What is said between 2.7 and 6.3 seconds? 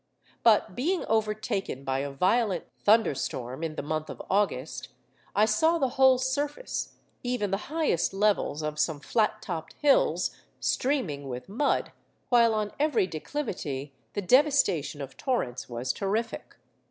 thunderstorm in the month of August, I saw the whole